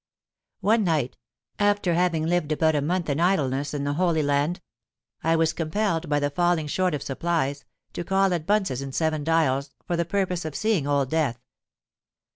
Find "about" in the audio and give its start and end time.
2.51-2.73